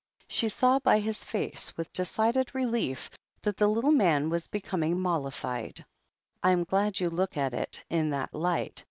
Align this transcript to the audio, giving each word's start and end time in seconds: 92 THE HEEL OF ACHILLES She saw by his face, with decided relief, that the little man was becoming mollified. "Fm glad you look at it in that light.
92 0.23 0.25
THE 0.25 0.25
HEEL 0.25 0.27
OF 0.27 0.31
ACHILLES 0.31 0.53
She 0.53 0.57
saw 0.57 0.79
by 0.79 0.99
his 0.99 1.23
face, 1.23 1.77
with 1.77 1.93
decided 1.93 2.55
relief, 2.55 3.11
that 3.43 3.57
the 3.57 3.67
little 3.67 3.91
man 3.91 4.31
was 4.31 4.47
becoming 4.47 4.99
mollified. 4.99 5.85
"Fm 6.43 6.65
glad 6.65 6.99
you 6.99 7.11
look 7.11 7.37
at 7.37 7.53
it 7.53 7.83
in 7.87 8.09
that 8.09 8.33
light. 8.33 8.79